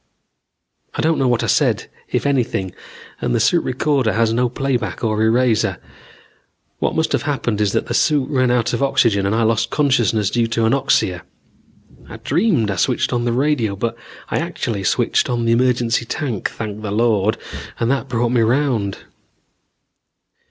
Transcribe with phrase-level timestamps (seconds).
[0.95, 2.73] I don't know what I said, if anything,
[3.21, 5.77] and the suit recorder has no playback or eraser.
[6.79, 9.69] What must have happened is that the suit ran out of oxygen, and I lost
[9.69, 11.21] consciousness due to anoxia.
[12.09, 13.95] I dreamed I switched on the radio, but
[14.29, 17.37] I actually switched on the emergency tank, thank the Lord,
[17.79, 18.97] and that brought me round.